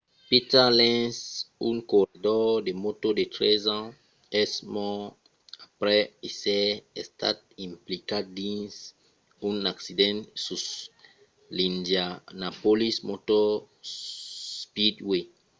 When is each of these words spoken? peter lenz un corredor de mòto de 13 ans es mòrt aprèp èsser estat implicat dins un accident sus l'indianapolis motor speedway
peter 0.29 0.67
lenz 0.79 1.17
un 1.69 1.77
corredor 1.91 2.49
de 2.65 2.71
mòto 2.83 3.07
de 3.19 3.23
13 3.35 3.65
ans 3.79 3.93
es 4.41 4.51
mòrt 4.75 5.13
aprèp 5.67 6.05
èsser 6.27 6.65
estat 7.03 7.37
implicat 7.67 8.25
dins 8.39 8.73
un 9.49 9.55
accident 9.73 10.19
sus 10.45 10.63
l'indianapolis 11.57 12.95
motor 13.09 13.49
speedway 14.61 15.23